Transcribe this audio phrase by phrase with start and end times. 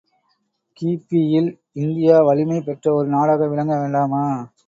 [0.77, 1.49] கி.பி.இல்
[1.75, 4.23] India வலிமை பெற்ற ஒரு நாடாக விளங்க வேண்டாமா?